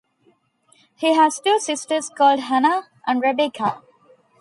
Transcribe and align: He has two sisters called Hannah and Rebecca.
He 0.95 1.13
has 1.13 1.39
two 1.39 1.59
sisters 1.59 2.09
called 2.09 2.39
Hannah 2.39 2.87
and 3.05 3.21
Rebecca. 3.21 3.83